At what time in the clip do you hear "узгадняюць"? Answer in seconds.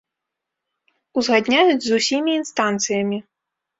1.21-1.85